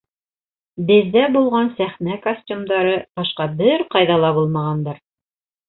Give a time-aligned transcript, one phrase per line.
[0.87, 5.03] Беҙҙә булған сәхнә костюмдары башҡа бер ҡайҙа ла булмағандыр.